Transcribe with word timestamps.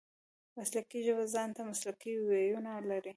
مسلکي 0.57 0.99
ژبه 1.05 1.23
ځان 1.33 1.49
ته 1.55 1.61
مسلکي 1.71 2.11
وییونه 2.17 2.71
لري. 2.89 3.09